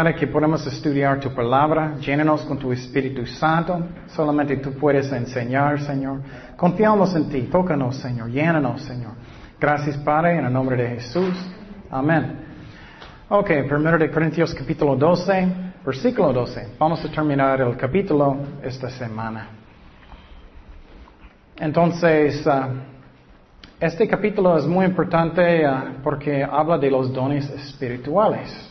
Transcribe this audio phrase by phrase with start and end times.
[0.00, 1.96] Padre, que podemos estudiar tu palabra.
[2.00, 3.86] Llénanos con tu Espíritu Santo.
[4.06, 6.22] Solamente tú puedes enseñar, Señor.
[6.56, 7.42] Confiamos en ti.
[7.52, 8.30] Tócanos, Señor.
[8.30, 9.12] Llénanos, Señor.
[9.60, 11.34] Gracias, Padre, en el nombre de Jesús.
[11.90, 12.34] Amén.
[13.28, 15.48] Ok, primero de Corintios capítulo 12,
[15.84, 16.76] versículo 12.
[16.78, 19.48] Vamos a terminar el capítulo esta semana.
[21.58, 22.72] Entonces, uh,
[23.78, 28.69] este capítulo es muy importante uh, porque habla de los dones espirituales.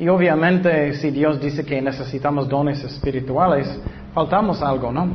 [0.00, 3.68] Y obviamente si Dios dice que necesitamos dones espirituales,
[4.14, 5.14] faltamos algo, ¿no?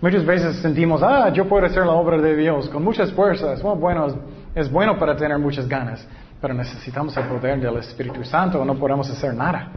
[0.00, 3.60] Muchas veces sentimos, ah, yo puedo hacer la obra de Dios con muchas fuerzas.
[3.62, 4.06] bueno,
[4.54, 6.08] es, bueno para tener muchas ganas,
[6.40, 9.68] pero necesitamos el poder del Espíritu Santo no podemos hacer nada.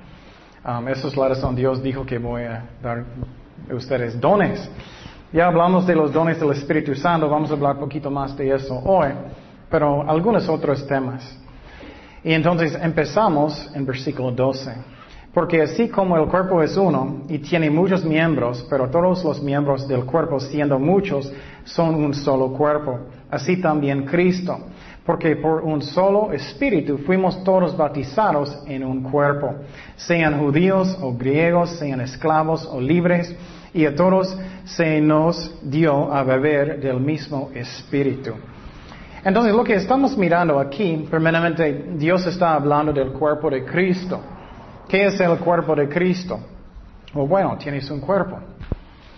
[0.64, 3.04] Um, esa es la razón Dios dijo que voy a dar
[3.70, 4.72] a ustedes dones.
[5.34, 8.56] Ya hablamos de los dones del Espíritu Santo, vamos a hablar un poquito más de
[8.56, 9.10] eso hoy,
[9.70, 11.42] pero algunos otros temas.
[12.24, 14.74] Y entonces empezamos en versículo 12.
[15.34, 19.88] Porque así como el cuerpo es uno y tiene muchos miembros, pero todos los miembros
[19.88, 21.32] del cuerpo, siendo muchos,
[21.64, 23.00] son un solo cuerpo,
[23.30, 24.60] así también Cristo.
[25.06, 29.56] Porque por un solo espíritu fuimos todos bautizados en un cuerpo,
[29.96, 33.34] sean judíos o griegos, sean esclavos o libres,
[33.74, 38.34] y a todos se nos dio a beber del mismo espíritu.
[39.24, 44.20] Entonces lo que estamos mirando aquí, primeramente Dios está hablando del cuerpo de Cristo.
[44.88, 46.40] ¿Qué es el cuerpo de Cristo?
[47.14, 48.40] bueno, tienes un cuerpo.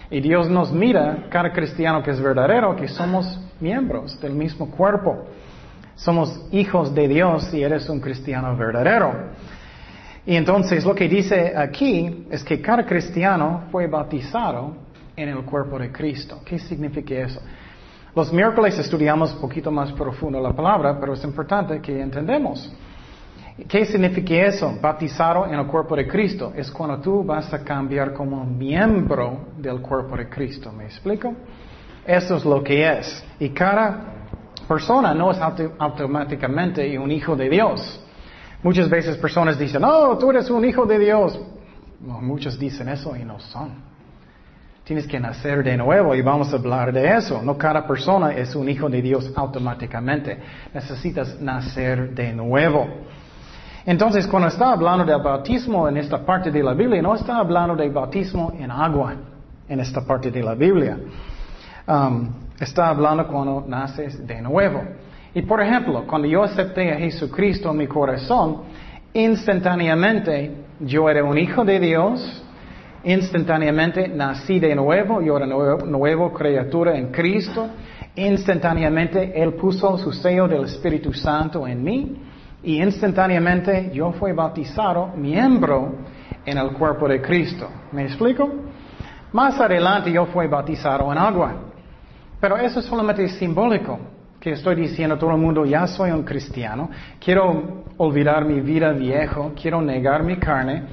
[0.09, 5.25] Y Dios nos mira, cada cristiano que es verdadero, que somos miembros del mismo cuerpo.
[5.95, 9.13] Somos hijos de Dios y eres un cristiano verdadero.
[10.25, 14.75] Y entonces lo que dice aquí es que cada cristiano fue bautizado
[15.15, 16.41] en el cuerpo de Cristo.
[16.45, 17.41] ¿Qué significa eso?
[18.15, 22.71] Los miércoles estudiamos un poquito más profundo la palabra, pero es importante que entendamos.
[23.67, 24.77] ¿Qué significa eso?
[24.79, 26.53] Bautizado en el cuerpo de Cristo.
[26.55, 30.71] Es cuando tú vas a cambiar como miembro del cuerpo de Cristo.
[30.71, 31.33] ¿Me explico?
[32.05, 33.23] Eso es lo que es.
[33.39, 34.27] Y cada
[34.67, 35.39] persona no es
[35.79, 37.99] automáticamente un hijo de Dios.
[38.61, 41.39] Muchas veces personas dicen, oh, tú eres un hijo de Dios.
[41.99, 43.92] muchos dicen eso y no son.
[44.83, 47.41] Tienes que nacer de nuevo y vamos a hablar de eso.
[47.41, 50.37] No cada persona es un hijo de Dios automáticamente.
[50.73, 52.85] Necesitas nacer de nuevo.
[53.85, 57.75] Entonces, cuando está hablando del bautismo en esta parte de la Biblia, no está hablando
[57.75, 59.15] de bautismo en agua
[59.69, 60.97] en esta parte de la Biblia.
[61.87, 62.29] Um,
[62.59, 64.81] está hablando cuando naces de nuevo.
[65.33, 68.63] Y por ejemplo, cuando yo acepté a Jesucristo en mi corazón,
[69.13, 70.51] instantáneamente
[70.81, 72.42] yo era un hijo de Dios,
[73.03, 77.67] Instantáneamente nací de nuevo, yo era nuevo, nuevo criatura en Cristo.
[78.15, 82.15] Instantáneamente Él puso su sello del Espíritu Santo en mí
[82.63, 85.95] y instantáneamente yo fui bautizado miembro
[86.45, 87.67] en el cuerpo de Cristo.
[87.91, 88.49] ¿Me explico?
[89.33, 91.53] Más adelante yo fui bautizado en agua.
[92.39, 93.99] Pero eso es solamente simbólico,
[94.39, 98.91] que estoy diciendo a todo el mundo, ya soy un cristiano, quiero olvidar mi vida
[98.91, 100.83] viejo, quiero negar mi carne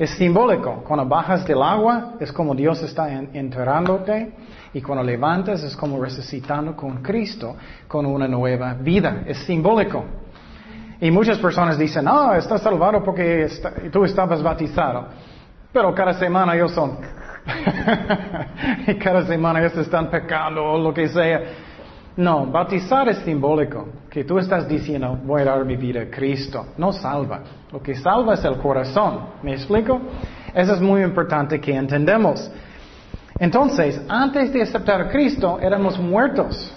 [0.00, 0.82] es simbólico.
[0.82, 4.32] Cuando bajas del agua es como Dios está enterrándote
[4.72, 7.54] y cuando levantas es como resucitando con Cristo
[7.86, 9.24] con una nueva vida.
[9.26, 10.02] Es simbólico.
[11.02, 13.46] Y muchas personas dicen, ah, estás salvado porque
[13.92, 15.06] tú estabas bautizado.
[15.70, 16.96] Pero cada semana ellos son...
[18.86, 21.42] y cada semana ellos están pecando o lo que sea.
[22.16, 26.66] No, bautizar es simbólico, que tú estás diciendo, voy a dar mi vida a Cristo.
[26.76, 27.40] No salva.
[27.72, 29.20] Lo que salva es el corazón.
[29.42, 30.00] ¿Me explico?
[30.52, 32.50] Eso es muy importante que entendamos.
[33.38, 36.74] Entonces, antes de aceptar a Cristo, éramos muertos.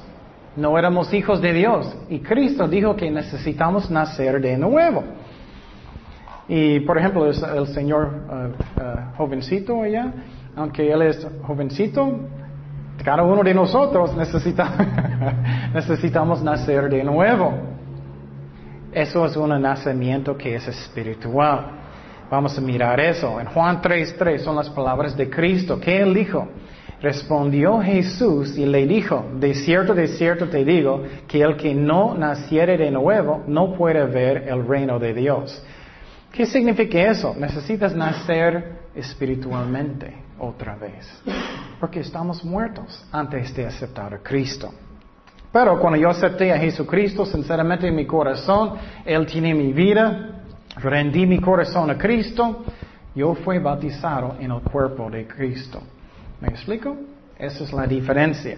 [0.55, 1.93] No éramos hijos de Dios.
[2.09, 5.03] Y Cristo dijo que necesitamos nacer de nuevo.
[6.47, 10.13] Y, por ejemplo, el, señor uh, uh, jovencito allá,
[10.55, 12.19] aunque él es jovencito,
[13.01, 17.53] cada uno de nosotros necesita, necesitamos nacer de nuevo.
[18.91, 21.79] Eso es un nacimiento que es espiritual.
[22.29, 23.39] Vamos a mirar eso.
[23.39, 25.79] En Juan 3.3 son las palabras de Cristo.
[25.79, 26.47] ¿Qué él dijo?
[27.01, 32.13] Respondió Jesús y le dijo, de cierto, de cierto te digo, que el que no
[32.15, 35.61] naciere de nuevo no puede ver el reino de Dios.
[36.31, 37.35] ¿Qué significa eso?
[37.37, 41.21] Necesitas nacer espiritualmente otra vez.
[41.79, 44.73] Porque estamos muertos antes de aceptar a Cristo.
[45.51, 48.73] Pero cuando yo acepté a Jesucristo sinceramente en mi corazón,
[49.05, 50.43] Él tiene mi vida,
[50.77, 52.63] rendí mi corazón a Cristo,
[53.15, 55.81] yo fui bautizado en el cuerpo de Cristo.
[56.41, 56.97] ¿Me explico?
[57.37, 58.57] Esa es la diferencia.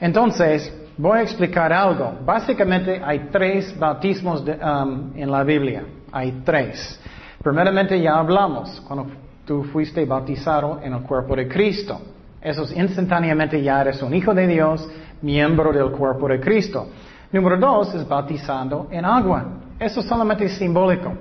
[0.00, 2.18] Entonces, voy a explicar algo.
[2.24, 5.84] Básicamente hay tres bautismos um, en la Biblia.
[6.10, 6.98] Hay tres.
[7.42, 9.10] Primeramente ya hablamos cuando
[9.44, 12.00] tú fuiste bautizado en el cuerpo de Cristo.
[12.40, 14.88] Eso es instantáneamente ya eres un hijo de Dios,
[15.22, 16.88] miembro del cuerpo de Cristo.
[17.32, 19.44] Número dos es bautizando en agua.
[19.78, 21.12] Eso es solamente simbólico.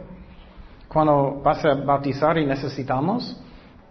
[0.88, 3.42] Cuando vas a bautizar y necesitamos,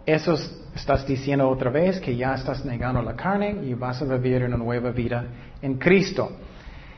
[0.05, 0.35] eso
[0.75, 4.57] estás diciendo otra vez que ya estás negando la carne y vas a vivir una
[4.57, 5.25] nueva vida
[5.61, 6.31] en Cristo.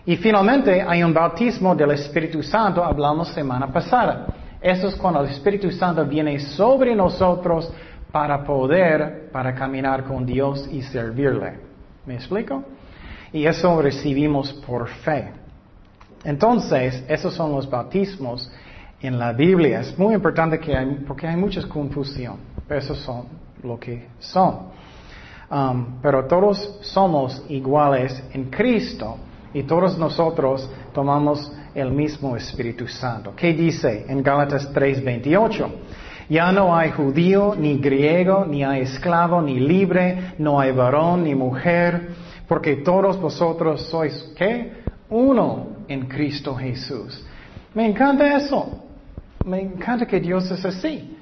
[0.05, 4.27] Y finalmente hay un bautismo del Espíritu Santo, hablamos semana pasada.
[4.65, 7.71] Eso es cuando el Espíritu Santo viene sobre nosotros
[8.11, 11.59] para poder, para caminar con Dios y servirle.
[12.07, 12.63] ¿Me explico?
[13.31, 15.29] Y eso recibimos por fe.
[16.23, 18.51] Entonces, esos son los bautismos
[19.01, 19.81] en la Biblia.
[19.81, 22.37] Es muy importante que hay, porque hay mucha confusión.
[22.67, 23.25] Esos son
[23.61, 24.61] lo que son.
[25.51, 29.15] Um, pero todos somos iguales en Cristo
[29.55, 33.33] y todos nosotros tomamos el mismo Espíritu Santo.
[33.33, 35.69] ¿Qué dice en Gálatas 3:28?
[36.27, 41.33] Ya no hay judío, ni griego, ni hay esclavo, ni libre, no hay varón, ni
[41.35, 42.09] mujer,
[42.49, 44.73] porque todos vosotros sois, ¿qué?
[45.09, 47.25] Uno en Cristo Jesús.
[47.73, 48.83] Me encanta eso.
[49.45, 51.17] Me encanta que Dios es así.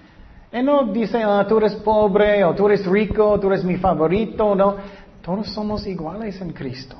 [0.51, 4.55] Él no dice, ah, tú eres pobre, o tú eres rico, tú eres mi favorito,
[4.55, 4.75] no.
[5.21, 6.95] Todos somos iguales en Cristo.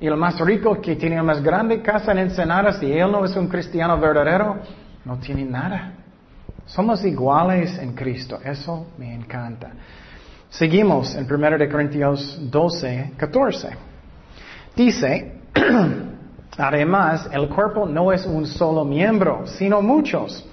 [0.00, 3.24] Y el más rico que tiene la más grande casa en Ensenada, si él no
[3.24, 4.58] es un cristiano verdadero,
[5.04, 5.92] no tiene nada.
[6.64, 8.38] Somos iguales en Cristo.
[8.42, 9.72] Eso me encanta.
[10.48, 13.68] Seguimos en 1 Corintios 12, 14.
[14.74, 15.40] Dice,
[16.58, 20.46] además, el cuerpo no es un solo miembro, sino muchos.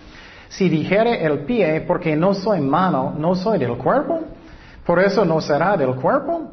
[0.49, 4.21] Si dijere el pie, porque no soy mano, no soy del cuerpo,
[4.85, 6.51] por eso no será del cuerpo.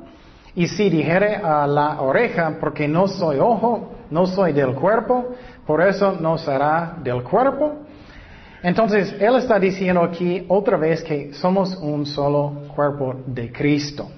[0.56, 5.34] Y si dijere a la oreja, porque no soy ojo, no soy del cuerpo,
[5.66, 7.72] por eso no será del cuerpo.
[8.62, 14.08] Entonces, Él está diciendo aquí otra vez que somos un solo cuerpo de Cristo.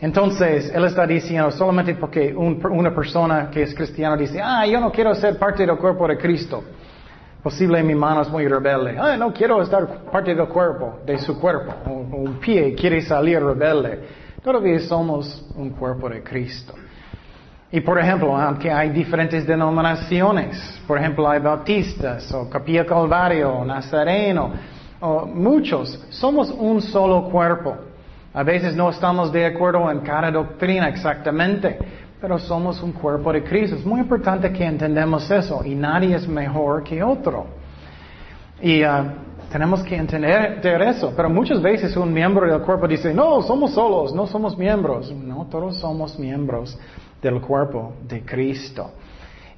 [0.00, 4.92] Entonces, Él está diciendo solamente porque una persona que es cristiana dice, ah, yo no
[4.92, 6.62] quiero ser parte del cuerpo de Cristo.
[7.42, 8.96] Posible mi mano es muy rebelde.
[8.98, 11.72] Ah, no quiero estar parte del cuerpo, de su cuerpo.
[11.90, 14.25] Un, pie quiere salir rebelde.
[14.46, 16.72] Todavía somos un cuerpo de Cristo.
[17.72, 23.64] Y por ejemplo, aunque hay diferentes denominaciones, por ejemplo, hay bautistas, o capilla calvario, o
[23.64, 24.52] nazareno,
[25.00, 27.76] o muchos, somos un solo cuerpo.
[28.32, 31.76] A veces no estamos de acuerdo en cada doctrina exactamente,
[32.20, 33.74] pero somos un cuerpo de Cristo.
[33.74, 37.46] Es muy importante que entendamos eso y nadie es mejor que otro.
[38.62, 43.42] Y uh, tenemos que entender eso, pero muchas veces un miembro del cuerpo dice, no,
[43.42, 45.12] somos solos, no somos miembros.
[45.12, 46.78] No, todos somos miembros
[47.22, 48.90] del cuerpo de Cristo.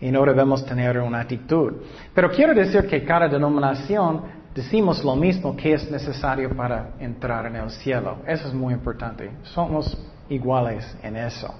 [0.01, 1.73] Y no debemos tener una actitud.
[2.15, 4.23] Pero quiero decir que cada denominación
[4.55, 8.19] decimos lo mismo que es necesario para entrar en el cielo.
[8.27, 9.31] Eso es muy importante.
[9.43, 9.97] Somos
[10.29, 11.53] iguales en eso.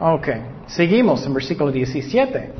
[0.00, 0.28] Ok,
[0.66, 2.52] seguimos en versículo 17.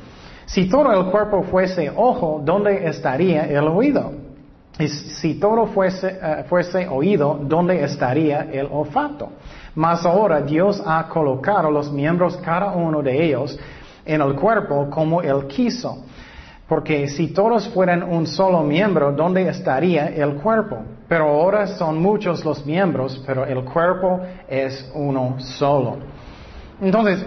[0.47, 4.13] Si todo el cuerpo fuese ojo, ¿dónde estaría el oído?
[4.81, 9.31] Y si todo fuese, eh, fuese oído, ¿dónde estaría el olfato?
[9.75, 13.59] Mas ahora Dios ha colocado los miembros, cada uno de ellos,
[14.05, 16.05] en el cuerpo como Él quiso.
[16.67, 20.79] Porque si todos fueran un solo miembro, ¿dónde estaría el cuerpo?
[21.09, 25.99] Pero ahora son muchos los miembros, pero el cuerpo es uno solo.
[26.81, 27.27] Entonces,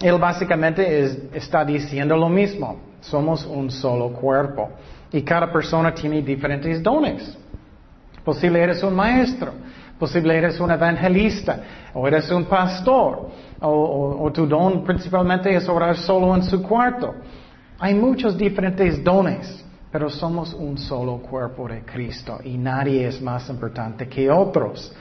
[0.00, 2.80] él básicamente está diciendo lo mismo.
[3.00, 4.70] Somos un solo cuerpo.
[5.12, 7.36] Y cada persona tiene diferentes dones.
[8.24, 9.52] Posible eres un maestro,
[9.98, 11.60] posible eres un evangelista,
[11.94, 17.14] o eres un pastor, o, tu don principalmente es orar solo en su cuarto.
[17.78, 23.48] Hay muchos diferentes dones, pero somos un solo cuerpo de Cristo y nadie es más
[23.48, 24.92] importante que otros.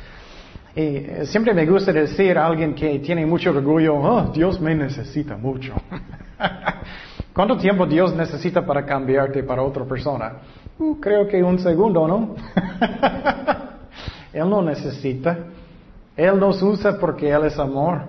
[0.75, 4.75] Y eh, siempre me gusta decir a alguien que tiene mucho orgullo, oh, Dios me
[4.75, 5.73] necesita mucho.
[7.37, 10.37] ¿Cuánto tiempo Dios necesita para cambiarte para otra persona?
[10.79, 12.33] Uh, creo que un segundo, ¿no?
[14.33, 15.37] él no necesita.
[16.15, 18.05] Él nos usa porque Él es amor.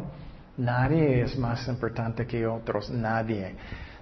[0.56, 3.54] Nadie es más importante que otros, nadie.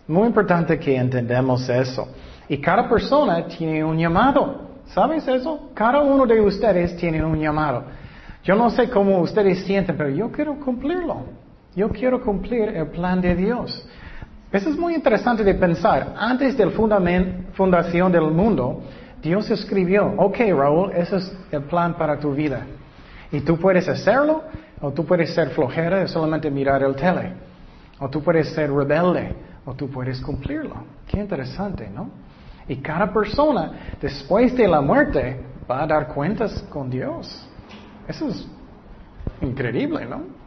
[0.07, 2.07] Muy importante que entendamos eso.
[2.49, 4.61] Y cada persona tiene un llamado.
[4.87, 5.71] ¿Sabes eso?
[5.75, 7.83] Cada uno de ustedes tiene un llamado.
[8.45, 11.25] Yo no sé cómo ustedes sienten, pero yo quiero cumplirlo.
[11.75, 13.89] Yo quiero cumplir el plan de Dios.
[14.53, 16.15] Eso es muy interesante de pensar.
[16.17, 16.73] Antes de la
[17.53, 18.83] fundación del mundo,
[19.21, 22.65] Dios escribió, ok Raúl, ese es el plan para tu vida.
[23.33, 24.45] Y tú puedes hacerlo
[24.81, 27.33] o tú puedes ser flojera y solamente mirar el tele.
[27.99, 29.35] O tú puedes ser rebelde,
[29.65, 30.77] o tú puedes cumplirlo.
[31.09, 32.11] Qué interesante, ¿no?
[32.69, 37.49] Y cada persona, después de la muerte, va a dar cuentas con Dios.
[38.07, 38.47] Eso es
[39.41, 40.46] increíble, ¿no?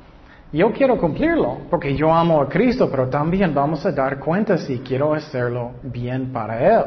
[0.51, 4.79] Yo quiero cumplirlo porque yo amo a Cristo, pero también vamos a dar cuentas si
[4.79, 6.85] quiero hacerlo bien para Él.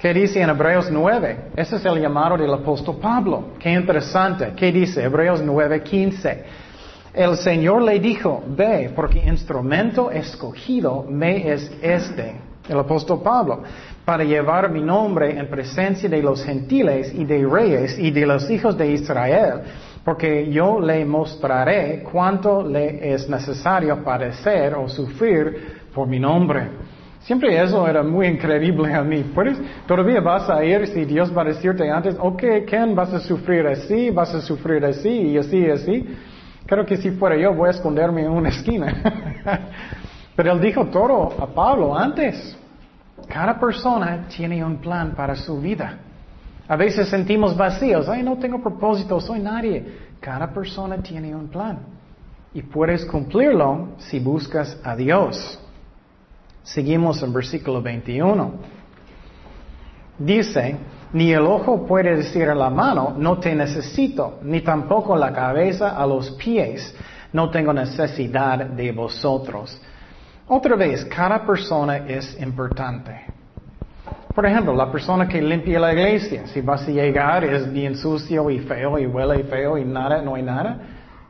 [0.00, 1.52] ¿Qué dice en Hebreos 9?
[1.54, 3.50] Ese es el llamado del apóstol Pablo.
[3.60, 4.52] Qué interesante.
[4.56, 5.04] ¿Qué dice?
[5.04, 6.44] Hebreos 9, 15.
[7.14, 13.62] El Señor le dijo, ve, porque instrumento escogido me es este, el apóstol Pablo,
[14.04, 18.50] para llevar mi nombre en presencia de los gentiles y de reyes y de los
[18.50, 19.62] hijos de Israel
[20.04, 26.68] porque yo le mostraré cuánto le es necesario padecer o sufrir por mi nombre.
[27.20, 29.24] Siempre eso era muy increíble a mí.
[29.34, 33.20] ¿Puedes, todavía vas a ir si Dios va a decirte antes, ok, Ken, vas a
[33.20, 36.06] sufrir así, vas a sufrir así y así y así.
[36.66, 38.92] Creo que si fuera yo voy a esconderme en una esquina.
[40.36, 42.58] Pero él dijo todo a Pablo antes.
[43.26, 45.98] Cada persona tiene un plan para su vida.
[46.66, 48.08] A veces sentimos vacíos.
[48.08, 49.84] Ay, no tengo propósito, soy nadie.
[50.20, 51.78] Cada persona tiene un plan.
[52.54, 55.58] Y puedes cumplirlo si buscas a Dios.
[56.62, 58.52] Seguimos en versículo 21.
[60.18, 60.76] Dice,
[61.12, 65.90] ni el ojo puede decir a la mano, no te necesito, ni tampoco la cabeza
[65.90, 66.94] a los pies,
[67.32, 69.80] no tengo necesidad de vosotros.
[70.46, 73.33] Otra vez, cada persona es importante.
[74.34, 78.50] Por ejemplo, la persona que limpia la iglesia, si vas a llegar es bien sucio
[78.50, 80.76] y feo y huele feo y nada, no hay nada,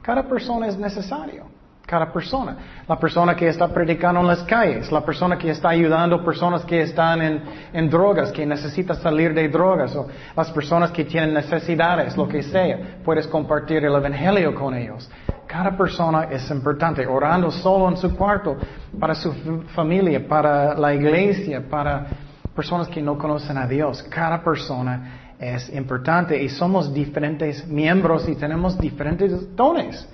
[0.00, 1.44] cada persona es necesario.
[1.86, 2.56] Cada persona.
[2.88, 6.80] La persona que está predicando en las calles, la persona que está ayudando personas que
[6.80, 7.42] están en,
[7.74, 12.42] en drogas, que necesitan salir de drogas, o las personas que tienen necesidades, lo que
[12.42, 15.10] sea, puedes compartir el evangelio con ellos.
[15.46, 18.56] Cada persona es importante, orando solo en su cuarto,
[18.98, 19.30] para su
[19.74, 22.06] familia, para la iglesia, para
[22.54, 24.02] personas que no conocen a Dios.
[24.04, 30.08] Cada persona es importante y somos diferentes miembros y tenemos diferentes dones.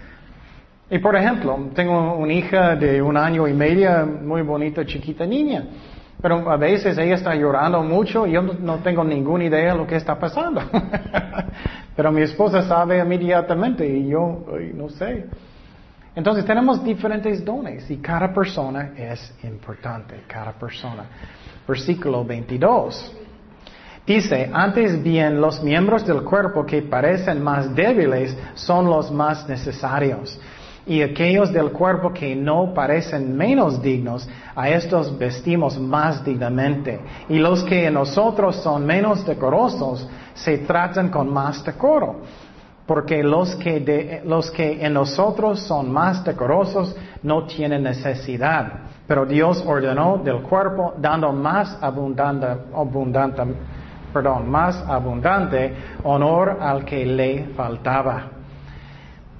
[0.90, 5.64] Y por ejemplo, tengo una hija de un año y medio, muy bonita, chiquita niña.
[6.20, 9.86] Pero a veces ella está llorando mucho y yo no, tengo ninguna idea de lo
[9.86, 10.60] que está pasando.
[11.96, 14.44] Pero mi esposa sabe inmediatamente y yo
[14.74, 15.26] no sé.
[16.14, 21.04] Entonces tenemos diferentes dones y cada persona es importante, cada persona
[21.70, 23.12] versículo 22.
[24.06, 30.38] Dice, antes bien los miembros del cuerpo que parecen más débiles son los más necesarios.
[30.86, 36.98] Y aquellos del cuerpo que no parecen menos dignos, a estos vestimos más dignamente.
[37.28, 42.22] Y los que en nosotros son menos decorosos, se tratan con más decoro.
[42.86, 49.60] Porque los que, los que en nosotros son más decorosos no tienen necesidad pero Dios
[49.66, 53.42] ordenó del cuerpo dando más abundante, abundante,
[54.12, 58.28] perdón, más abundante honor al que le faltaba.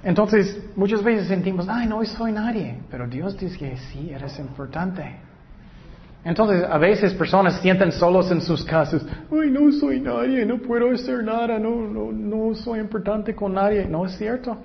[0.03, 5.21] Entonces, muchas veces sentimos, ay, no soy nadie, pero Dios dice que sí, eres importante.
[6.23, 10.91] Entonces, a veces personas sienten solos en sus casas, ay, no soy nadie, no puedo
[10.91, 13.87] hacer nada, no, no, no soy importante con nadie.
[13.87, 14.59] No es cierto.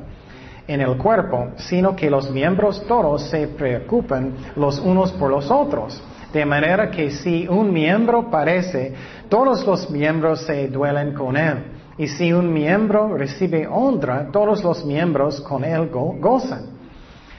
[0.66, 6.02] en el cuerpo, sino que los miembros todos se preocupen los unos por los otros.
[6.32, 8.94] De manera que si un miembro parece,
[9.28, 11.64] todos los miembros se duelen con él.
[11.96, 16.74] Y si un miembro recibe honra, todos los miembros con él gozan.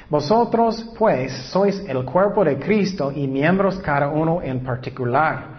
[0.10, 5.56] Vosotros, pues, sois el cuerpo de Cristo y miembros cada uno en particular.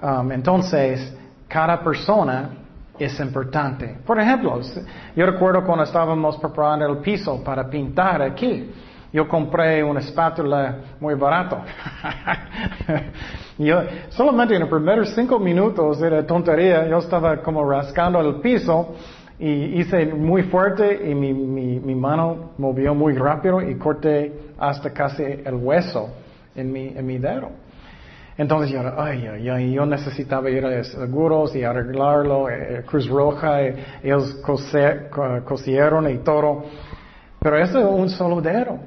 [0.00, 1.12] Um, entonces,
[1.48, 2.61] cada persona
[3.02, 3.98] es importante.
[4.04, 4.60] Por ejemplo,
[5.16, 8.70] yo recuerdo cuando estábamos preparando el piso para pintar aquí.
[9.12, 11.58] Yo compré una espátula muy barato.
[13.58, 18.94] yo, solamente en los primeros cinco minutos era tontería, yo estaba como rascando el piso
[19.38, 24.90] y hice muy fuerte y mi, mi, mi mano movió muy rápido y corté hasta
[24.92, 26.08] casi el hueso
[26.54, 27.50] en mi, en mi dedo.
[28.36, 33.62] Entonces yo, ay, ay, ay, yo necesitaba ir a seguros y arreglarlo, eh, Cruz Roja,
[33.62, 34.36] eh, ellos
[35.44, 36.64] cosieron y todo.
[37.38, 38.78] Pero eso es un solo dedo.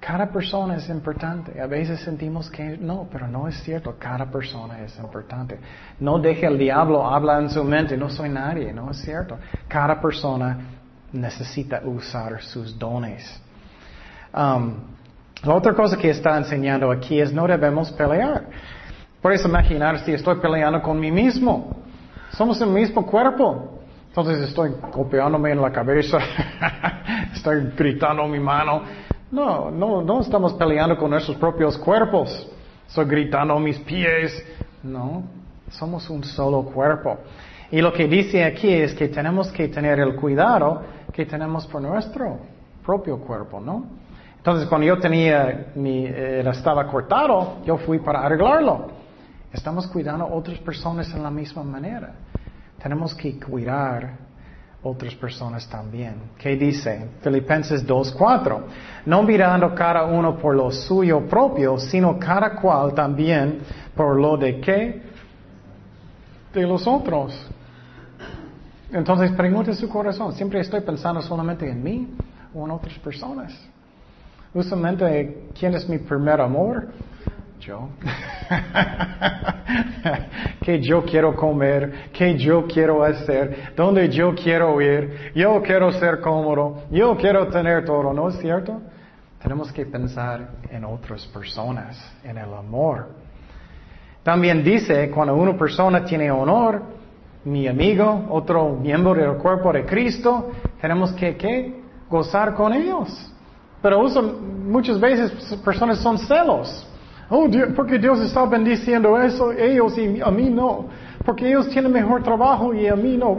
[0.00, 1.60] Cada persona es importante.
[1.60, 3.94] A veces sentimos que no, pero no es cierto.
[3.98, 5.60] Cada persona es importante.
[6.00, 9.38] No deje el diablo hablar en su mente, no soy nadie, no es cierto.
[9.68, 10.58] Cada persona
[11.12, 13.40] necesita usar sus dones.
[14.34, 14.74] Um,
[15.44, 18.46] la otra cosa que está enseñando aquí es no debemos pelear.
[19.22, 21.76] Puedes imaginar si estoy peleando con mí mismo.
[22.32, 23.78] Somos el mismo cuerpo.
[24.08, 26.18] Entonces estoy golpeándome en la cabeza,
[27.32, 28.82] estoy gritando mi mano.
[29.30, 32.50] No, no, no estamos peleando con nuestros propios cuerpos.
[32.86, 34.44] Estoy gritando mis pies.
[34.82, 35.22] No,
[35.70, 37.18] somos un solo cuerpo.
[37.70, 41.80] Y lo que dice aquí es que tenemos que tener el cuidado que tenemos por
[41.80, 42.40] nuestro
[42.84, 43.86] propio cuerpo, ¿no?
[44.36, 49.01] Entonces cuando yo tenía mi, eh, estaba cortado, yo fui para arreglarlo.
[49.52, 52.14] Estamos cuidando a otras personas en la misma manera.
[52.82, 54.16] Tenemos que cuidar
[54.82, 56.14] otras personas también.
[56.38, 57.08] ¿Qué dice?
[57.20, 58.60] Filipenses 2.4.
[59.06, 63.60] No mirando cada uno por lo suyo propio, sino cada cual también
[63.94, 65.02] por lo de qué?
[66.52, 67.46] De los otros.
[68.90, 72.08] Entonces pregunte su corazón, ¿siempre estoy pensando solamente en mí
[72.54, 73.56] o en otras personas?
[74.52, 76.88] Usualmente, ¿quién es mi primer amor?
[77.62, 77.88] Yo.
[80.60, 86.20] que yo quiero comer, que yo quiero hacer, donde yo quiero ir, yo quiero ser
[86.20, 88.80] cómodo, yo quiero tener todo, ¿no es cierto?
[89.40, 93.10] Tenemos que pensar en otras personas, en el amor.
[94.22, 96.82] También dice, cuando una persona tiene honor,
[97.44, 101.82] mi amigo, otro miembro del cuerpo de Cristo, tenemos que ¿qué?
[102.08, 103.32] gozar con ellos.
[103.80, 104.00] Pero
[104.64, 105.32] muchas veces
[105.64, 106.86] personas son celos.
[107.34, 110.84] Oh, porque Dios está bendiciendo eso, ellos y a mí no.
[111.24, 113.34] Porque ellos tienen mejor trabajo y a mí no.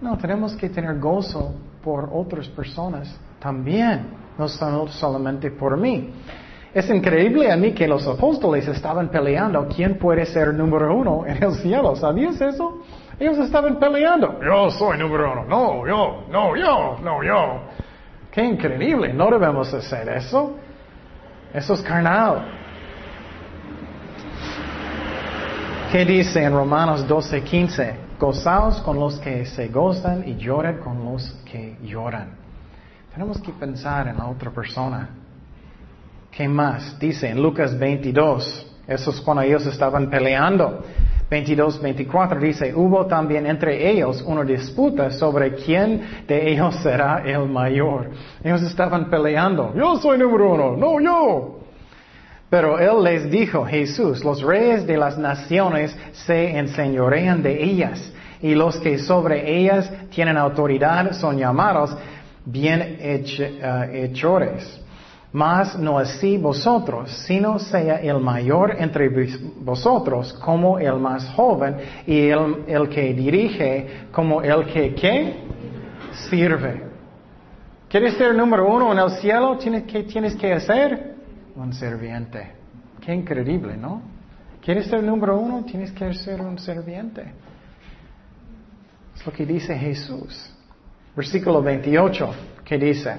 [0.00, 6.10] No, tenemos que tener gozo por otras personas también, no solamente por mí.
[6.74, 11.44] Es increíble a mí que los apóstoles estaban peleando quién puede ser número uno en
[11.44, 11.94] el cielo.
[11.94, 12.82] ¿Sabías eso?
[13.20, 14.40] Ellos estaban peleando.
[14.44, 15.44] Yo soy número uno.
[15.44, 17.60] No, yo, no, yo, no, yo.
[18.32, 19.14] Qué increíble.
[19.14, 20.56] No debemos hacer eso.
[21.52, 22.63] Eso es carnal.
[25.94, 27.94] ¿Qué dice en Romanos 12:15?
[28.18, 32.30] Gozaos con los que se gozan y lloren con los que lloran.
[33.12, 35.10] Tenemos que pensar en la otra persona.
[36.32, 36.98] ¿Qué más?
[36.98, 40.82] Dice en Lucas 22, eso es cuando ellos estaban peleando.
[41.30, 47.48] 22, 24 dice, hubo también entre ellos una disputa sobre quién de ellos será el
[47.48, 48.10] mayor.
[48.42, 49.72] Ellos estaban peleando.
[49.76, 51.63] Yo soy número uno, no yo.
[52.50, 58.54] Pero él les dijo, Jesús, los reyes de las naciones se enseñorean de ellas, y
[58.54, 61.96] los que sobre ellas tienen autoridad son llamados
[62.44, 64.80] bienhechores.
[65.32, 69.08] Mas no así vosotros, sino sea el mayor entre
[69.56, 71.76] vosotros como el más joven,
[72.06, 75.34] y el, que dirige como el que
[76.30, 76.84] sirve.
[77.88, 79.58] ¿Quieres ser número uno en el cielo?
[79.58, 81.13] ¿Qué tienes que hacer?
[81.56, 82.52] Un serviente.
[83.00, 84.02] Qué increíble, ¿no?
[84.62, 85.64] ¿Quieres ser número uno?
[85.64, 87.22] Tienes que ser un serviente.
[89.14, 90.50] Es lo que dice Jesús.
[91.14, 92.30] Versículo 28,
[92.64, 93.14] que dice,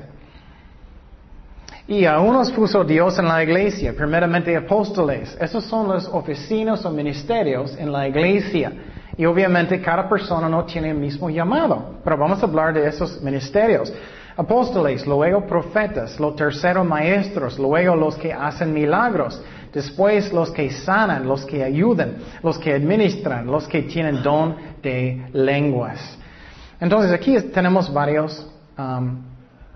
[1.88, 5.38] y a unos puso Dios en la iglesia, primeramente apóstoles.
[5.40, 8.74] Esos son los oficinas o ministerios en la iglesia.
[9.16, 13.22] Y obviamente cada persona no tiene el mismo llamado, pero vamos a hablar de esos
[13.22, 13.94] ministerios
[14.38, 19.42] apóstoles, luego profetas, los terceros maestros, luego los que hacen milagros,
[19.74, 25.30] después los que sanan, los que ayudan, los que administran, los que tienen don de
[25.34, 26.18] lenguas.
[26.80, 28.46] Entonces aquí tenemos varios
[28.78, 29.24] um,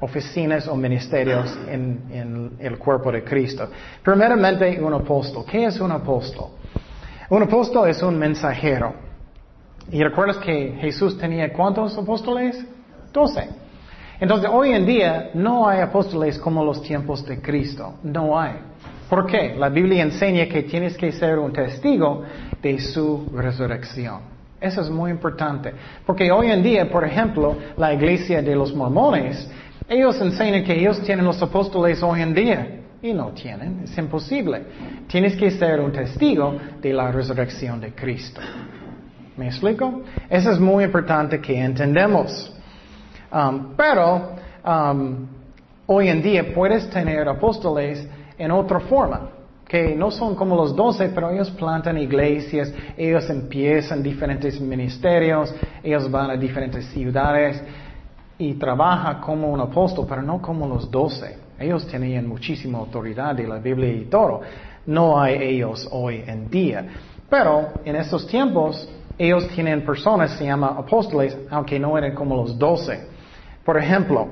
[0.01, 3.69] oficinas o ministerios en, en el cuerpo de Cristo.
[4.03, 5.45] Primeramente un apóstol.
[5.49, 6.47] ¿Qué es un apóstol?
[7.29, 8.93] Un apóstol es un mensajero.
[9.91, 12.63] ¿Y recuerdas que Jesús tenía cuántos apóstoles?
[13.11, 13.68] Doce.
[14.19, 17.95] Entonces, hoy en día no hay apóstoles como los tiempos de Cristo.
[18.03, 18.55] No hay.
[19.09, 19.55] ¿Por qué?
[19.57, 22.23] La Biblia enseña que tienes que ser un testigo
[22.61, 24.21] de su resurrección.
[24.59, 25.73] Eso es muy importante.
[26.05, 29.49] Porque hoy en día, por ejemplo, la iglesia de los mormones,
[29.87, 32.75] ellos enseñan que ellos tienen los apóstoles hoy en día.
[33.01, 34.61] Y no tienen, es imposible.
[35.07, 38.41] Tienes que ser un testigo de la resurrección de Cristo.
[39.37, 40.01] ¿Me explico?
[40.29, 42.53] Eso es muy importante que entendemos.
[43.31, 44.31] Um, pero
[44.65, 45.27] um,
[45.85, 49.29] hoy en día puedes tener apóstoles en otra forma,
[49.67, 56.09] que no son como los doce, pero ellos plantan iglesias, ellos empiezan diferentes ministerios, ellos
[56.09, 57.61] van a diferentes ciudades
[58.37, 61.37] y trabajan como un apóstol, pero no como los doce.
[61.59, 64.41] Ellos tenían muchísima autoridad de la Biblia y todo.
[64.85, 66.87] No hay ellos hoy en día.
[67.29, 72.57] Pero en estos tiempos, ellos tienen personas, se llaman apóstoles, aunque no eran como los
[72.57, 73.18] doce.
[73.69, 74.27] Por ejemplo,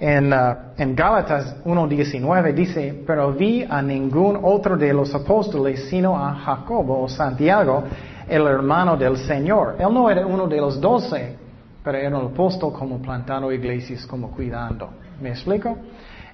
[0.00, 6.18] en, uh, en Gálatas 1.19 dice, pero vi a ningún otro de los apóstoles sino
[6.18, 7.84] a Jacobo o Santiago,
[8.28, 9.76] el hermano del Señor.
[9.78, 11.36] Él no era uno de los doce,
[11.84, 14.90] pero era un apóstol como plantando iglesias, como cuidando.
[15.20, 15.78] ¿Me explico?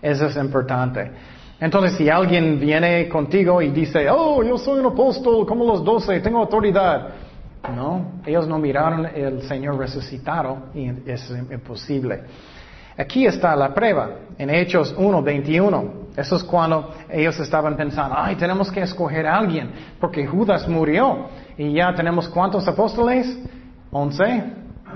[0.00, 1.10] Eso es importante.
[1.60, 6.20] Entonces, si alguien viene contigo y dice, oh, yo soy un apóstol como los doce,
[6.20, 7.06] tengo autoridad.
[7.74, 12.22] No, ellos no miraron el Señor resucitado y es imposible.
[12.96, 15.92] Aquí está la prueba, en Hechos 1, 21.
[16.16, 21.28] Eso es cuando ellos estaban pensando, ay, tenemos que escoger a alguien, porque Judas murió.
[21.56, 23.38] Y ya tenemos cuántos apóstoles?
[23.90, 24.44] Once.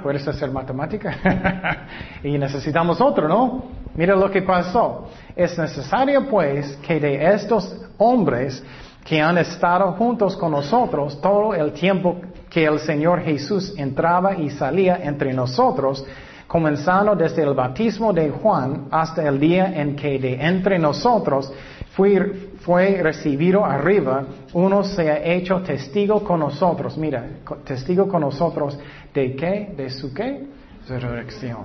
[0.02, 1.86] ¿Puedes hacer matemática?
[2.22, 3.64] y necesitamos otro, ¿no?
[3.94, 5.08] Mira lo que pasó.
[5.34, 8.62] Es necesario pues que de estos hombres
[9.04, 12.16] que han estado juntos con nosotros todo el tiempo
[12.54, 16.06] que el Señor Jesús entraba y salía entre nosotros,
[16.46, 21.52] comenzando desde el bautismo de Juan hasta el día en que de entre nosotros
[21.96, 26.96] fue, recibido arriba, uno se ha hecho testigo con nosotros.
[26.96, 27.28] Mira,
[27.64, 28.78] testigo con nosotros
[29.12, 30.46] de qué, de su qué,
[30.88, 31.64] resurrección.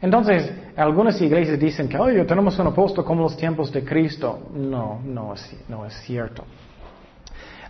[0.00, 4.48] Entonces, algunas iglesias dicen que, oye, tenemos un apóstol como los tiempos de Cristo.
[4.54, 6.44] No, no es, no es cierto.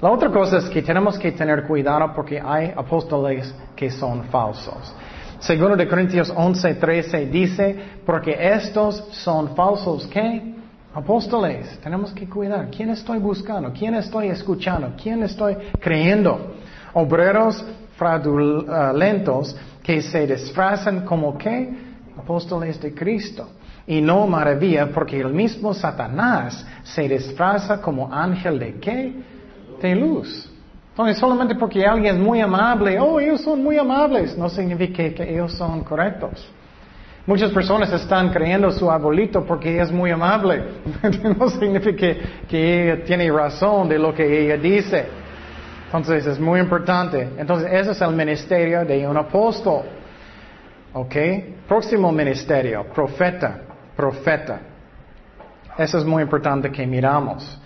[0.02, 4.92] La otra cosa es que tenemos que tener cuidado porque hay apóstoles que son falsos.
[5.38, 10.56] Segundo de Corintios 11, 13 dice, porque estos son falsos, ¿qué?
[10.92, 11.78] Apóstoles.
[11.80, 12.68] Tenemos que cuidar.
[12.68, 13.72] ¿Quién estoy buscando?
[13.72, 14.92] ¿Quién estoy escuchando?
[15.00, 16.56] ¿Quién estoy creyendo?
[16.94, 17.64] Obreros
[17.96, 21.72] fraudulentos que se disfrazan como qué?
[22.18, 23.50] Apóstoles de Cristo.
[23.86, 29.31] Y no maravilla porque el mismo Satanás se disfraza como ángel de qué?
[29.82, 30.48] De luz.
[30.90, 35.30] Entonces, solamente porque alguien es muy amable, oh, ellos son muy amables, no significa que
[35.30, 36.48] ellos son correctos.
[37.26, 40.64] Muchas personas están creyendo su abuelito porque es muy amable.
[41.38, 42.14] no significa
[42.48, 45.06] que ella tiene razón de lo que ella dice.
[45.86, 47.28] Entonces, es muy importante.
[47.38, 49.82] Entonces, ese es el ministerio de un apóstol.
[50.94, 51.14] ¿Ok?
[51.68, 53.60] Próximo ministerio, profeta,
[53.96, 54.60] profeta.
[55.78, 57.61] Eso es muy importante que miramos.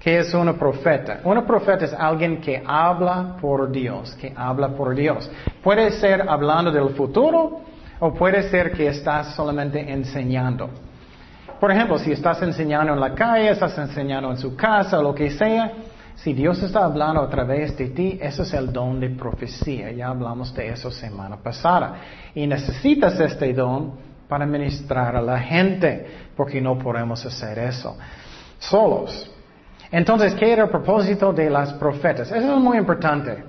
[0.00, 1.20] ¿Qué es una profeta?
[1.24, 5.28] Una profeta es alguien que habla por Dios, que habla por Dios.
[5.62, 7.60] Puede ser hablando del futuro
[7.98, 10.70] o puede ser que estás solamente enseñando.
[11.58, 15.30] Por ejemplo, si estás enseñando en la calle, estás enseñando en su casa lo que
[15.30, 15.72] sea,
[16.14, 19.92] si Dios está hablando a través de ti, eso es el don de profecía.
[19.92, 21.94] Ya hablamos de eso semana pasada.
[22.34, 23.92] Y necesitas este don
[24.28, 26.06] para ministrar a la gente,
[26.36, 27.96] porque no podemos hacer eso
[28.58, 29.30] solos.
[29.90, 32.30] Entonces, ¿qué era el propósito de las profetas?
[32.30, 33.44] Eso es muy importante.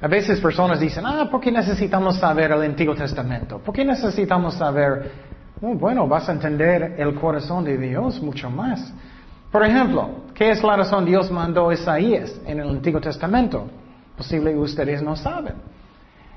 [0.00, 3.58] A veces personas dicen, ah, ¿por qué necesitamos saber el Antiguo Testamento?
[3.58, 5.10] ¿Por qué necesitamos saber?
[5.60, 8.92] Bueno, vas a entender el corazón de Dios mucho más.
[9.50, 13.66] Por ejemplo, ¿qué es la razón Dios mandó a Isaías en el Antiguo Testamento?
[14.16, 15.54] Posible ustedes no saben.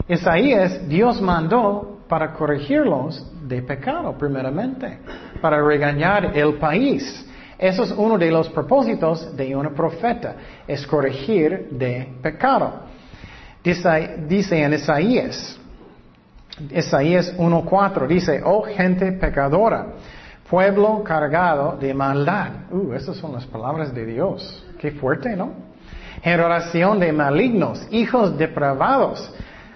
[0.08, 5.00] Isaías, Dios mandó para corregirlos de pecado, primeramente,
[5.42, 7.29] para regañar el país.
[7.60, 12.84] Eso es uno de los propósitos de un profeta, es corregir de pecado.
[13.62, 15.60] Dice, dice en Isaías,
[16.72, 19.88] Isaías 1.4, dice, oh gente pecadora,
[20.50, 22.72] pueblo cargado de maldad.
[22.72, 24.66] Uh, esas son las palabras de Dios.
[24.80, 25.52] Qué fuerte, ¿no?
[26.24, 29.32] Generación de malignos, hijos depravados.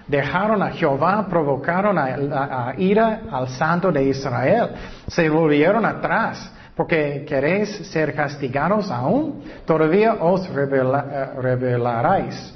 [0.06, 4.70] Dejaron a Jehová, provocaron a, ira al santo de Israel.
[5.06, 6.52] Se volvieron atrás.
[6.76, 12.54] Porque queréis ser castigados aún, todavía os eh, revelaréis.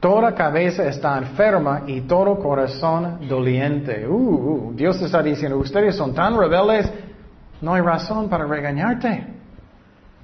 [0.00, 4.08] Toda cabeza está enferma y todo corazón doliente.
[4.08, 6.90] Uh, uh, Dios está diciendo, ustedes son tan rebeldes,
[7.60, 9.26] no hay razón para regañarte.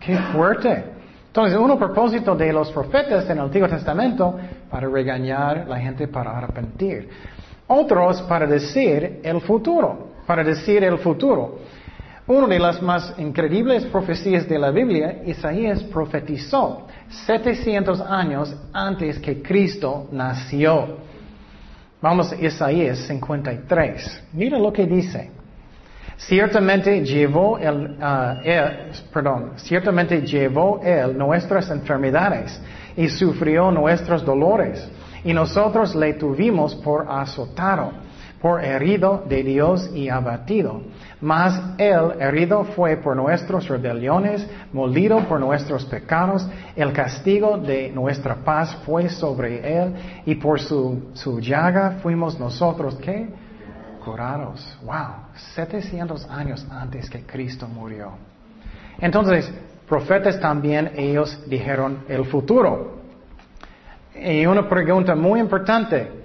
[0.01, 0.85] Qué fuerte.
[1.27, 4.39] Entonces, uno propósito de los profetas en el Antiguo Testamento
[4.71, 7.11] para regañar a la gente para arrepentir.
[7.67, 11.59] Otros para decir el futuro, para decir el futuro.
[12.29, 19.41] Una de las más increíbles profecías de la Biblia, Isaías profetizó 700 años antes que
[19.41, 20.99] Cristo nació.
[22.03, 24.25] Vamos a Isaías 53.
[24.33, 25.31] Mira lo que dice.
[26.17, 28.41] Ciertamente llevó él, ah,
[29.13, 32.61] perdón, ciertamente llevó él nuestras enfermedades
[32.97, 34.89] y sufrió nuestros dolores
[35.23, 37.93] y nosotros le tuvimos por azotado,
[38.41, 40.83] por herido de Dios y abatido.
[41.21, 48.37] Mas él herido fue por nuestras rebeliones, molido por nuestros pecados, el castigo de nuestra
[48.37, 49.95] paz fue sobre él
[50.27, 53.29] y por su, su llaga fuimos nosotros, ¿qué?
[54.05, 54.79] Curados.
[54.85, 58.13] Wow, 700 años antes que Cristo murió.
[58.99, 59.53] Entonces,
[59.89, 62.97] profetas también ellos dijeron el futuro.
[64.15, 66.16] Y una pregunta muy importante,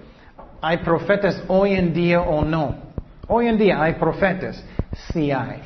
[0.62, 2.76] ¿hay profetas hoy en día o no?
[3.28, 4.64] Hoy en día hay profetas,
[5.12, 5.60] sí hay.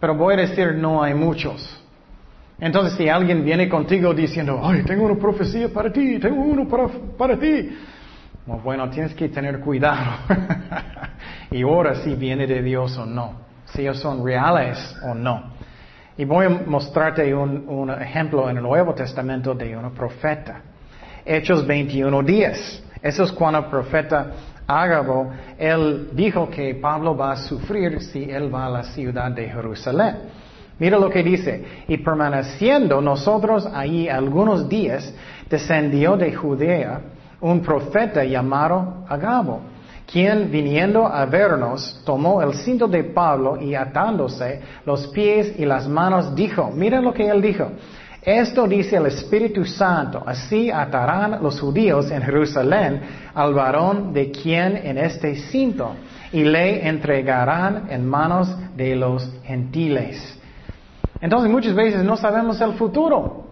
[0.00, 1.82] Pero voy a decir, no hay muchos.
[2.60, 6.88] Entonces, si alguien viene contigo diciendo, ay, tengo una profecía para ti, tengo uno para,
[7.16, 7.70] para ti,
[8.46, 10.18] bueno, tienes que tener cuidado.
[11.50, 13.32] y ahora si viene de Dios o no,
[13.66, 15.52] si ellos son reales o no.
[16.16, 20.62] Y voy a mostrarte un, un ejemplo en el Nuevo Testamento de un profeta.
[21.24, 22.82] Hechos 21 días.
[23.02, 24.32] Eso es cuando el profeta
[24.66, 29.48] Ágabo, él dijo que Pablo va a sufrir si él va a la ciudad de
[29.48, 30.16] Jerusalén.
[30.78, 35.12] Mira lo que dice, y permaneciendo nosotros ahí algunos días,
[35.48, 37.00] descendió de Judea
[37.40, 39.60] un profeta llamado Agabo,
[40.10, 45.88] quien viniendo a vernos tomó el cinto de Pablo y atándose los pies y las
[45.88, 47.70] manos dijo, mira lo que él dijo,
[48.22, 53.00] esto dice el Espíritu Santo, así atarán los judíos en Jerusalén
[53.34, 55.94] al varón de quien en este cinto
[56.32, 60.38] y le entregarán en manos de los gentiles.
[61.20, 63.44] Entonces muchas veces no sabemos el futuro.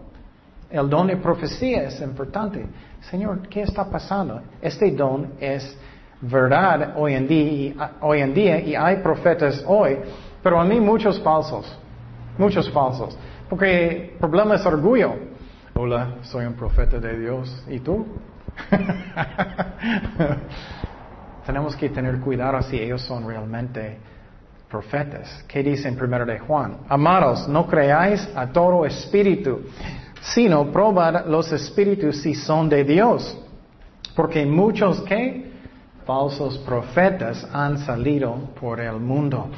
[0.69, 2.67] El don de profecía es importante.
[3.09, 4.43] Señor, ¿qué está pasando?
[4.61, 5.77] Este don es
[6.21, 7.29] verdad hoy en
[8.35, 9.99] día, y hay profetas hoy,
[10.43, 11.73] pero a mí muchos falsos,
[12.37, 13.17] muchos falsos.
[13.49, 15.15] Porque el problema es orgullo.
[15.75, 17.65] Hola, soy un profeta de Dios.
[17.69, 18.05] ¿Y tú?
[21.47, 23.99] Tenemos que tener cuidado si ellos son realmente
[24.69, 25.45] profetas.
[25.47, 26.79] ¿Qué dice en primero de Juan?
[26.89, 29.61] Amados, no creáis a todo espíritu,
[30.21, 33.39] sino probad los espíritus si son de Dios.
[34.17, 35.53] Porque muchos que
[36.05, 39.49] falsos profetas han salido por el mundo.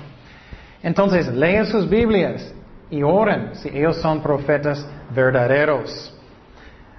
[0.83, 2.53] Entonces, lean sus Biblias
[2.91, 6.15] y oren si ellos son profetas verdaderos.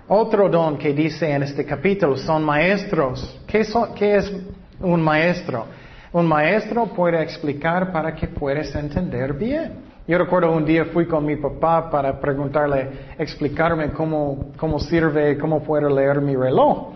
[0.07, 3.39] Otro don que dice en este capítulo son maestros.
[3.45, 4.33] ¿Qué, ¿Qué, es
[4.79, 5.65] un maestro?
[6.11, 9.89] Un maestro puede explicar para que puedas entender bien.
[10.07, 15.61] Yo recuerdo un día fui con mi papá para preguntarle, explicarme cómo, cómo sirve, cómo
[15.61, 16.93] puedo leer mi reloj.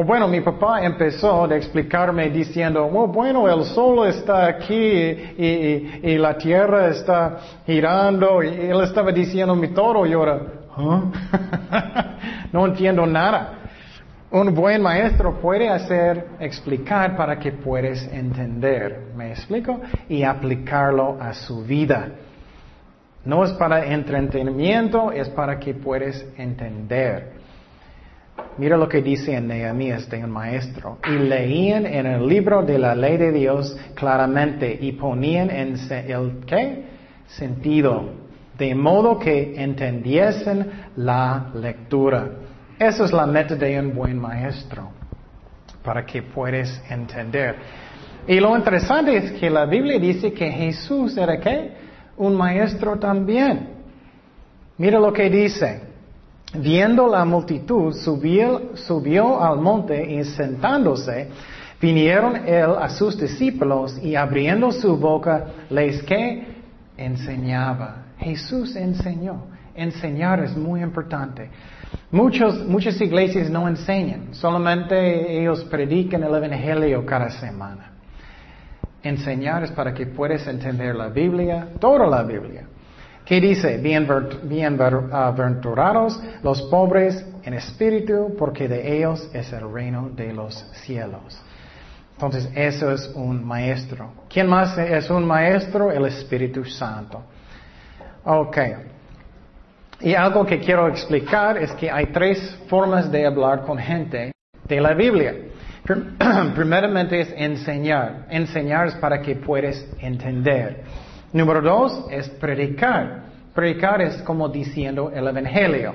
[0.00, 6.16] O bueno, mi papá empezó a explicarme diciendo, oh, bueno, el sol está aquí y,
[6.16, 8.40] la tierra está girando.
[8.44, 10.40] Y él estaba diciendo mi toro y ahora,
[12.52, 13.54] no entiendo nada.
[14.30, 19.08] Un buen maestro puede hacer, explicar para que puedas entender.
[19.16, 19.80] ¿Me explico?
[20.08, 22.10] Y aplicarlo a su vida.
[23.24, 27.37] No es para entretenimiento, es para que puedas entender.
[28.58, 30.98] Mira lo que dice en Nehemías de un maestro.
[31.06, 36.40] Y leían en el libro de la ley de Dios claramente y ponían en el
[36.44, 36.84] ¿qué?
[37.28, 38.10] sentido,
[38.58, 42.30] de modo que entendiesen la lectura.
[42.78, 44.90] Esa es la meta de un buen maestro,
[45.84, 47.56] para que puedas entender.
[48.26, 51.72] Y lo interesante es que la Biblia dice que Jesús era qué?
[52.16, 53.68] Un maestro también.
[54.76, 55.80] Mira lo que dice.
[56.54, 61.28] Viendo la multitud, subió, al monte y sentándose,
[61.80, 66.46] vinieron él a sus discípulos y abriendo su boca les que
[66.96, 68.04] enseñaba.
[68.18, 69.46] Jesús enseñó.
[69.74, 71.50] Enseñar es muy importante.
[72.10, 77.92] Muchos, muchas iglesias no enseñan, solamente ellos predican el Evangelio cada semana.
[79.02, 82.64] Enseñar es para que puedas entender la Biblia, toda la Biblia.
[83.28, 83.76] ¿Qué dice?
[83.76, 90.54] Bienaventurados los pobres en espíritu, porque de ellos es el reino de los
[90.86, 91.38] cielos.
[92.14, 94.12] Entonces, eso es un maestro.
[94.30, 95.92] ¿Quién más es un maestro?
[95.92, 97.22] El Espíritu Santo.
[98.24, 98.56] Ok.
[100.00, 104.32] Y algo que quiero explicar es que hay tres formas de hablar con gente
[104.66, 105.34] de la Biblia.
[106.54, 108.24] Primeramente es enseñar.
[108.30, 111.07] Enseñar es para que puedas entender.
[111.32, 113.24] Número dos es predicar.
[113.54, 115.94] Predicar es como diciendo el Evangelio.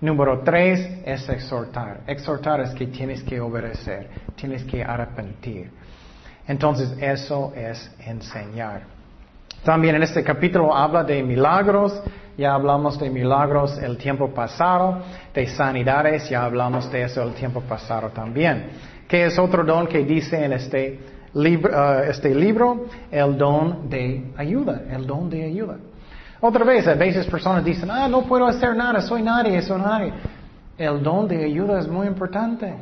[0.00, 2.00] Número tres es exhortar.
[2.06, 5.70] Exhortar es que tienes que obedecer, tienes que arrepentir.
[6.46, 8.82] Entonces eso es enseñar.
[9.64, 12.00] También en este capítulo habla de milagros,
[12.38, 15.02] ya hablamos de milagros el tiempo pasado,
[15.34, 18.70] de sanidades, ya hablamos de eso el tiempo pasado también.
[19.06, 20.98] ¿Qué es otro don que dice en este
[21.34, 22.86] uh, este libro?
[23.10, 25.76] El don de ayuda, el don de ayuda.
[26.40, 30.12] Otra vez, a veces personas dicen, ah, no puedo hacer nada, soy nadie, soy nadie.
[30.78, 32.74] El don de ayuda es muy importante.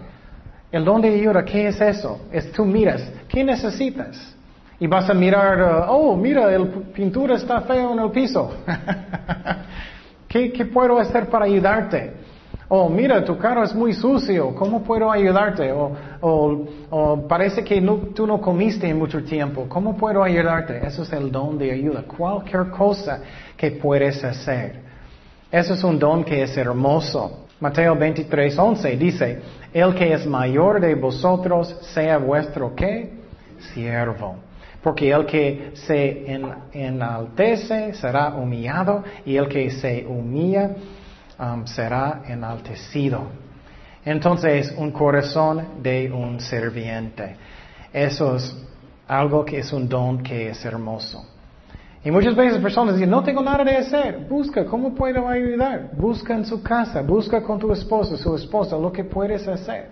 [0.71, 2.21] El don de ayuda, ¿qué es eso?
[2.31, 4.35] Es tú miras, ¿qué necesitas?
[4.79, 8.55] Y vas a mirar, uh, oh, mira, el pintura está feo en el piso.
[10.29, 12.18] ¿Qué, ¿Qué, puedo hacer para ayudarte?
[12.71, 15.73] Oh, mira, tu carro es muy sucio, ¿cómo puedo ayudarte?
[15.73, 17.81] O, o, o parece que
[18.15, 20.87] tú no comiste en mucho tiempo, ¿cómo puedo ayudarte?
[20.87, 22.03] Eso es el don de ayuda.
[22.03, 23.23] Cualquier cosa
[23.57, 24.83] que puedes hacer.
[25.51, 27.47] Eso es un don que es hermoso.
[27.59, 29.41] Mateo 23, 11 dice,
[29.73, 33.15] el que es mayor de vosotros sea vuestro qué?
[33.73, 34.37] Siervo.
[34.83, 36.27] Porque el que se
[36.73, 40.77] enaltece será humillado y el que se humilla
[41.39, 43.29] um, será enaltecido.
[44.05, 47.37] Entonces, un corazón de un serviente.
[47.93, 48.57] Eso es
[49.07, 51.25] algo que es un don que es hermoso.
[52.05, 54.27] Y muchas veces personas dicen, no tengo nada de hacer.
[54.29, 55.91] Busca, ¿cómo puedo ayudar?
[55.97, 59.91] Busca en su casa, busca con tu esposo, su esposa, lo que puedes hacer.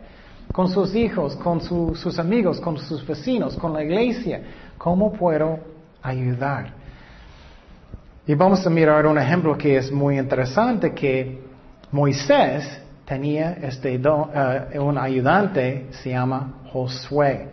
[0.52, 4.40] Con sus hijos, con sus amigos, con sus vecinos, con la iglesia.
[4.78, 5.58] ¿Cómo puedo
[6.00, 6.75] ayudar?
[8.28, 11.38] Y vamos a mirar un ejemplo que es muy interesante, que
[11.92, 17.48] Moisés tenía este uh, un ayudante, se llama Josué.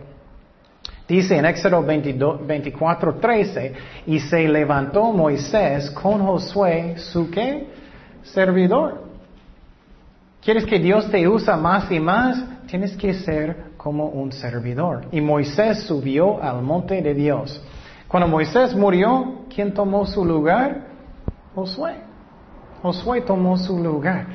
[1.06, 3.72] Dice en Éxodo 24, 13,
[4.06, 7.68] y se levantó Moisés con Josué, su qué?
[8.24, 9.04] Servidor.
[10.42, 12.42] ¿Quieres que Dios te usa más y más?
[12.66, 15.06] Tienes que ser como un servidor.
[15.12, 17.62] Y Moisés subió al monte de Dios.
[18.14, 20.82] Cuando Moisés murió, ¿quién tomó su lugar?
[21.52, 21.94] Josué.
[22.80, 24.26] Josué tomó su lugar.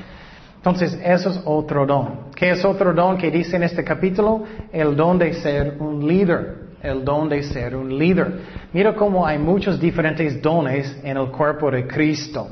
[0.56, 2.30] Entonces, eso es otro don.
[2.36, 4.44] ¿Qué es otro don que dice en este capítulo?
[4.70, 6.74] El don de ser un líder.
[6.82, 8.42] El don de ser un líder.
[8.74, 12.48] Mira cómo hay muchos diferentes dones en el cuerpo de Cristo.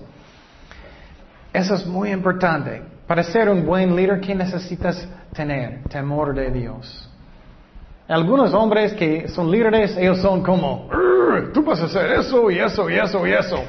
[1.53, 2.81] Eso es muy importante.
[3.07, 5.83] Para ser un buen líder, ¿qué necesitas tener?
[5.91, 7.11] Temor de Dios.
[8.09, 10.89] Algunos hombres que son líderes, ellos son como,
[11.53, 13.63] tú vas a hacer eso y eso y eso y eso.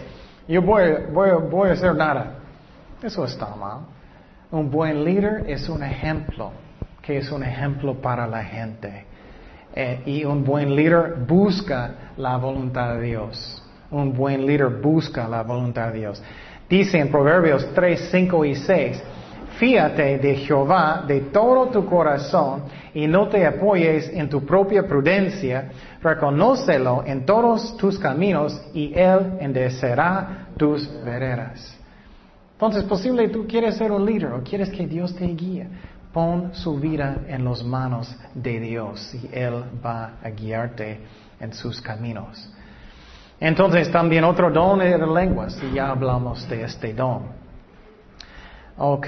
[0.47, 2.39] Yo voy, voy, voy a hacer nada.
[3.03, 3.79] Eso está mal.
[4.49, 6.51] Un buen líder es un ejemplo,
[7.01, 9.05] que es un ejemplo para la gente.
[9.75, 13.61] Eh, y un buen líder busca la voluntad de Dios.
[13.91, 16.23] Un buen líder busca la voluntad de Dios.
[16.69, 19.03] Dice en Proverbios 3, 5 y 6,
[19.59, 25.69] fíate de Jehová de todo tu corazón y no te apoyes en tu propia prudencia,
[26.01, 31.77] reconócelo en todos tus caminos y Él enderecerá tus veredas.
[32.53, 35.67] Entonces, posible tú quieres ser un líder o quieres que Dios te guíe.
[36.13, 40.99] Pon su vida en las manos de Dios y Él va a guiarte
[41.39, 42.49] en sus caminos.
[43.39, 47.23] Entonces, también otro don de lenguas, y ya hablamos de este don.
[48.77, 49.07] Ok.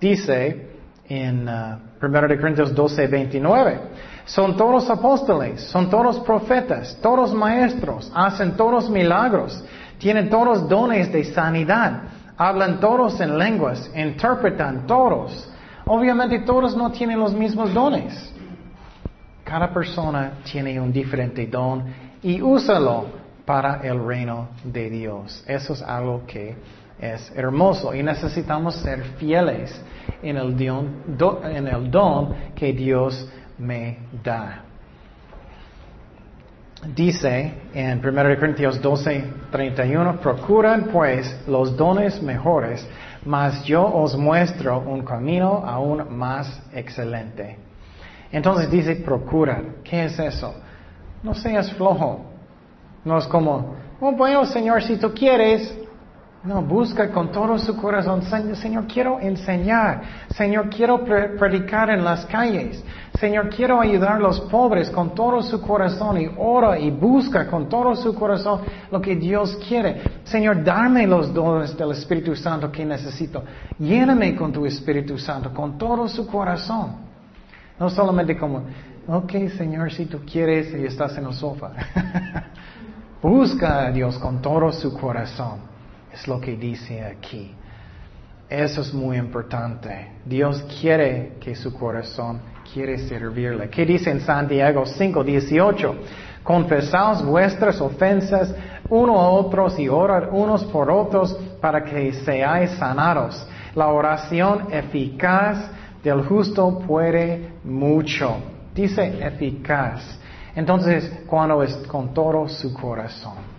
[0.00, 0.68] Dice
[1.08, 3.80] en 1 uh, Corintios 12, 29,
[4.26, 9.64] son todos apóstoles, son todos profetas, todos maestros, hacen todos milagros,
[9.98, 12.02] tienen todos dones de sanidad
[12.38, 15.50] Hablan todos en lenguas, interpretan todos.
[15.86, 18.32] Obviamente todos no tienen los mismos dones.
[19.42, 21.84] Cada persona tiene un diferente don
[22.22, 23.06] y úsalo
[23.44, 25.42] para el reino de Dios.
[25.48, 26.54] Eso es algo que
[27.00, 29.80] es hermoso y necesitamos ser fieles
[30.22, 34.64] en el don, en el don que Dios me da.
[36.94, 42.86] Dice en 1 Corintios 12, 31, procuran pues los dones mejores,
[43.24, 47.56] mas yo os muestro un camino aún más excelente.
[48.30, 49.60] Entonces dice procura.
[49.82, 50.54] ¿Qué es eso?
[51.22, 52.24] No seas flojo.
[53.04, 55.77] No es como, oh bueno Señor, si tú quieres,
[56.44, 58.22] no, busca con todo su corazón.
[58.22, 60.02] Señor, quiero enseñar.
[60.30, 62.82] Señor, quiero predicar en las calles.
[63.18, 67.68] Señor, quiero ayudar a los pobres con todo su corazón y ora y busca con
[67.68, 68.60] todo su corazón
[68.92, 70.00] lo que Dios quiere.
[70.22, 73.42] Señor, dame los dones del Espíritu Santo que necesito.
[73.76, 77.08] Lléname con tu Espíritu Santo, con todo su corazón.
[77.80, 78.62] No solamente como,
[79.08, 81.72] ok, Señor, si tú quieres y estás en el sofá.
[83.22, 85.77] Busca a Dios con todo su corazón.
[86.18, 87.54] Es lo que dice aquí.
[88.48, 90.12] Eso es muy importante.
[90.24, 92.40] Dios quiere que su corazón
[92.72, 93.68] quiere servirle.
[93.68, 95.96] ¿Qué dice en Santiago 5, 18?
[96.42, 98.54] Confesaos vuestras ofensas
[98.88, 103.46] unos a otros y orad unos por otros para que seáis sanados.
[103.74, 105.70] La oración eficaz
[106.02, 108.38] del justo puede mucho.
[108.74, 110.18] Dice eficaz.
[110.56, 113.57] Entonces, cuando es con todo su corazón.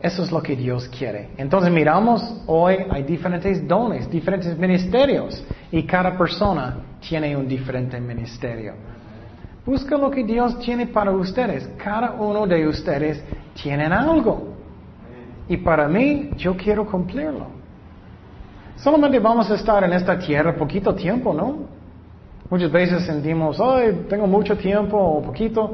[0.00, 1.30] Eso es lo que Dios quiere.
[1.36, 6.76] Entonces miramos, hoy hay diferentes dones, diferentes ministerios y cada persona
[7.06, 8.74] tiene un diferente ministerio.
[9.66, 11.68] Busca lo que Dios tiene para ustedes.
[11.76, 13.22] Cada uno de ustedes
[13.62, 14.54] tiene algo.
[15.48, 17.48] Y para mí, yo quiero cumplirlo.
[18.76, 21.58] Solamente vamos a estar en esta tierra poquito tiempo, ¿no?
[22.48, 25.72] Muchas veces sentimos, ay, tengo mucho tiempo o poquito.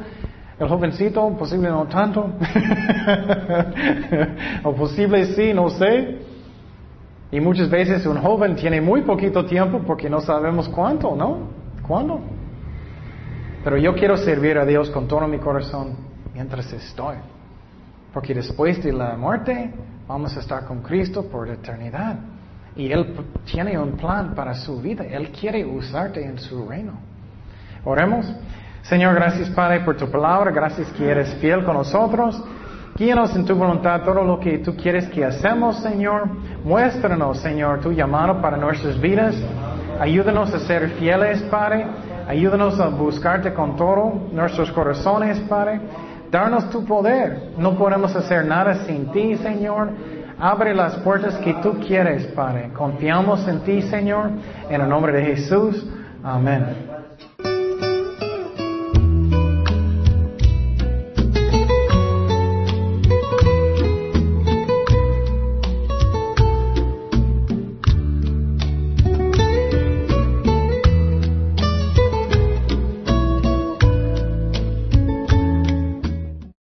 [0.59, 2.30] El jovencito, posible no tanto.
[4.64, 6.18] o posible sí, no sé.
[7.30, 11.48] Y muchas veces un joven tiene muy poquito tiempo porque no sabemos cuánto, ¿no?
[11.86, 12.20] ¿Cuándo?
[13.62, 15.94] Pero yo quiero servir a Dios con todo mi corazón
[16.32, 17.16] mientras estoy.
[18.14, 19.74] Porque después de la muerte
[20.09, 22.16] vamos a estar con Cristo por eternidad.
[22.76, 25.04] Y Él tiene un plan para su vida.
[25.04, 26.92] Él quiere usarte en su reino.
[27.84, 28.26] Oremos.
[28.89, 32.41] Señor, gracias Padre por tu palabra, gracias que eres fiel con nosotros.
[32.97, 36.28] Guíanos en tu voluntad todo lo que tú quieres que hacemos, Señor.
[36.62, 39.34] Muéstranos, Señor, tu llamado para nuestras vidas.
[39.99, 41.84] Ayúdanos a ser fieles, Padre.
[42.28, 45.80] Ayúdanos a buscarte con todo nuestros corazones, Padre.
[46.30, 47.55] Darnos tu poder.
[47.59, 49.91] No podemos hacer nada sin ti, Señor.
[50.39, 52.70] Abre las puertas que tú quieres, Padre.
[52.72, 54.30] Confiamos en ti, Señor.
[54.70, 55.84] En el nombre de Jesús.
[56.22, 56.95] Amén.